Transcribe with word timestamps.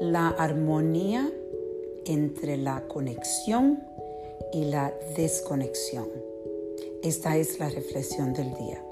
la 0.00 0.28
armonía 0.28 1.30
entre 2.04 2.56
la 2.56 2.82
conexión 2.86 3.82
y 4.52 4.64
la 4.66 4.94
desconexión. 5.16 6.08
Esta 7.02 7.36
es 7.36 7.58
la 7.58 7.68
reflexión 7.68 8.32
del 8.32 8.54
día. 8.54 8.82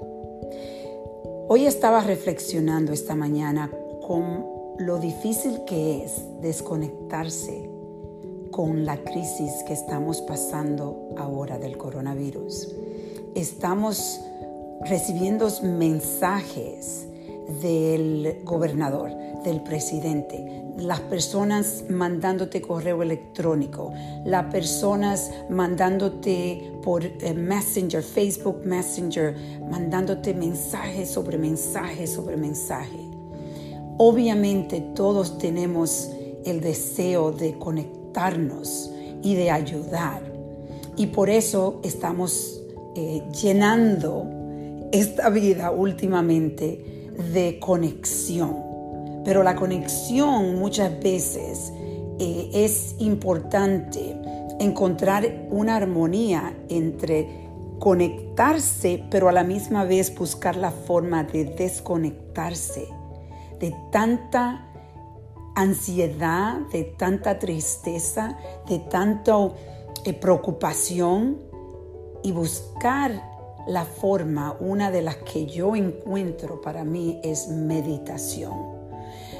Hoy 1.47 1.65
estaba 1.65 2.01
reflexionando 2.01 2.91
esta 2.91 3.15
mañana 3.15 3.71
con 4.05 4.45
lo 4.79 4.99
difícil 4.99 5.63
que 5.65 6.03
es 6.03 6.21
desconectarse 6.41 7.69
con 8.51 8.85
la 8.85 8.97
crisis 8.97 9.51
que 9.67 9.73
estamos 9.73 10.21
pasando 10.21 11.09
ahora 11.17 11.57
del 11.59 11.77
coronavirus. 11.77 12.73
Estamos 13.35 14.21
recibiendo 14.85 15.49
mensajes 15.61 17.05
del 17.61 18.41
gobernador, 18.43 19.11
del 19.43 19.61
presidente, 19.61 20.63
las 20.77 20.99
personas 21.01 21.85
mandándote 21.89 22.61
correo 22.61 23.01
electrónico, 23.01 23.93
las 24.25 24.51
personas 24.51 25.31
mandándote 25.49 26.73
por 26.83 27.05
eh, 27.05 27.33
Messenger, 27.33 28.03
Facebook 28.03 28.61
Messenger, 28.65 29.35
mandándote 29.69 30.33
mensajes 30.33 31.09
sobre 31.09 31.37
mensajes 31.37 32.11
sobre 32.11 32.35
mensaje. 32.35 32.99
Obviamente 33.97 34.81
todos 34.93 35.37
tenemos 35.37 36.09
el 36.45 36.59
deseo 36.59 37.31
de 37.31 37.57
conectarnos 37.57 38.91
y 39.23 39.35
de 39.35 39.51
ayudar. 39.51 40.21
Y 40.97 41.07
por 41.07 41.29
eso 41.29 41.79
estamos 41.83 42.61
eh, 42.95 43.23
llenando 43.41 44.25
esta 44.91 45.29
vida 45.29 45.71
últimamente 45.71 47.04
de 47.33 47.59
conexión. 47.59 48.57
Pero 49.23 49.43
la 49.43 49.55
conexión 49.55 50.59
muchas 50.59 50.99
veces 50.99 51.73
eh, 52.19 52.49
es 52.53 52.95
importante 52.99 54.15
encontrar 54.59 55.47
una 55.49 55.75
armonía 55.75 56.55
entre 56.69 57.45
conectarse, 57.79 59.03
pero 59.09 59.27
a 59.27 59.31
la 59.31 59.43
misma 59.43 59.83
vez 59.83 60.13
buscar 60.15 60.55
la 60.55 60.71
forma 60.71 61.23
de 61.23 61.45
desconectarse 61.45 62.87
de 63.59 63.75
tanta 63.91 64.67
ansiedad, 65.55 66.59
de 66.71 66.83
tanta 66.83 67.39
tristeza, 67.39 68.37
de 68.67 68.79
tanta 68.79 69.33
eh, 70.03 70.13
preocupación 70.13 71.39
y 72.23 72.31
buscar 72.31 73.34
la 73.67 73.85
forma, 73.85 74.55
una 74.59 74.91
de 74.91 75.01
las 75.01 75.17
que 75.17 75.45
yo 75.45 75.75
encuentro 75.75 76.61
para 76.61 76.83
mí 76.83 77.19
es 77.23 77.47
meditación. 77.47 78.53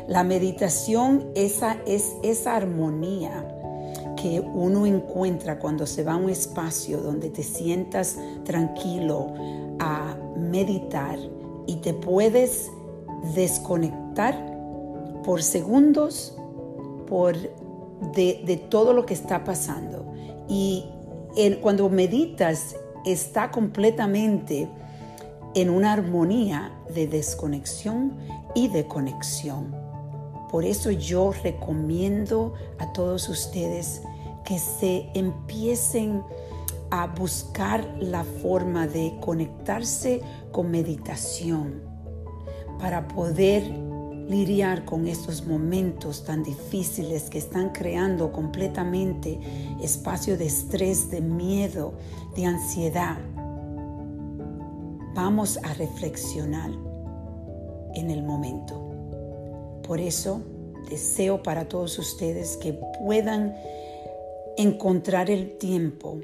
La 0.07 0.23
meditación 0.23 1.31
esa, 1.35 1.77
es 1.85 2.15
esa 2.23 2.55
armonía 2.55 3.55
que 4.15 4.39
uno 4.39 4.85
encuentra 4.85 5.59
cuando 5.59 5.85
se 5.85 6.03
va 6.03 6.13
a 6.13 6.17
un 6.17 6.29
espacio 6.29 7.01
donde 7.01 7.29
te 7.29 7.43
sientas 7.43 8.17
tranquilo 8.43 9.33
a 9.79 10.15
meditar 10.37 11.19
y 11.67 11.77
te 11.77 11.93
puedes 11.93 12.71
desconectar 13.35 14.35
por 15.23 15.41
segundos 15.41 16.37
por 17.07 17.35
de, 17.35 18.65
todo 18.69 18.93
lo 18.93 19.05
que 19.05 19.13
está 19.13 19.43
pasando. 19.43 20.05
Y 20.47 20.85
cuando 21.61 21.89
meditas 21.89 22.75
está 23.05 23.51
completamente 23.51 24.69
en 25.53 25.69
una 25.69 25.93
armonía 25.93 26.71
de 26.93 27.07
desconexión 27.07 28.17
y 28.53 28.67
de 28.67 28.87
conexión. 28.87 29.75
Por 30.51 30.65
eso 30.65 30.91
yo 30.91 31.31
recomiendo 31.43 32.53
a 32.79 32.91
todos 32.93 33.29
ustedes 33.29 34.01
que 34.43 34.59
se 34.59 35.09
empiecen 35.13 36.23
a 36.91 37.07
buscar 37.07 37.85
la 37.99 38.23
forma 38.23 38.87
de 38.87 39.17
conectarse 39.21 40.21
con 40.51 40.71
meditación 40.71 41.81
para 42.79 43.07
poder 43.07 43.63
lidiar 44.27 44.85
con 44.85 45.07
estos 45.07 45.45
momentos 45.45 46.23
tan 46.23 46.43
difíciles 46.43 47.29
que 47.29 47.37
están 47.37 47.69
creando 47.69 48.31
completamente 48.31 49.39
espacio 49.81 50.37
de 50.37 50.45
estrés, 50.47 51.11
de 51.11 51.21
miedo, 51.21 51.93
de 52.35 52.45
ansiedad. 52.45 53.17
Vamos 55.13 55.59
a 55.63 55.73
reflexionar 55.73 56.71
en 57.93 58.09
el 58.09 58.23
momento. 58.23 58.81
Por 59.83 59.99
eso 59.99 60.41
deseo 60.89 61.41
para 61.43 61.67
todos 61.67 61.97
ustedes 61.99 62.57
que 62.57 62.73
puedan 62.73 63.55
encontrar 64.57 65.29
el 65.29 65.57
tiempo 65.57 66.19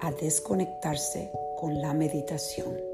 a 0.00 0.10
desconectarse 0.12 1.30
con 1.58 1.80
la 1.80 1.94
meditación. 1.94 2.91